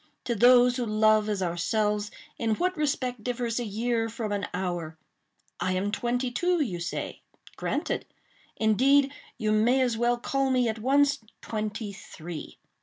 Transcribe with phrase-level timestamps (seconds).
[0.23, 2.09] To those who love as ourselves,
[2.39, 4.97] in what respect differs a year from an hour?
[5.59, 7.21] I am twenty two, you say;
[7.55, 8.07] granted:
[8.57, 12.57] indeed, you may as well call me, at once, twenty three.